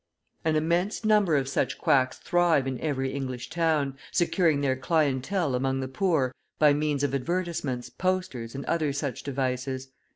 An 0.43 0.55
immense 0.55 1.05
number 1.05 1.35
of 1.35 1.47
such 1.47 1.77
quacks 1.77 2.17
thrive 2.17 2.65
in 2.65 2.79
every 2.79 3.13
English 3.13 3.51
town, 3.51 3.99
securing 4.11 4.61
their 4.61 4.75
clientele 4.75 5.53
among 5.53 5.79
the 5.79 5.87
poor 5.87 6.33
by 6.57 6.73
means 6.73 7.03
of 7.03 7.13
advertisements, 7.13 7.91
posters, 7.91 8.55
and 8.55 8.65
other 8.65 8.93
such 8.93 9.21
devices. 9.21 9.89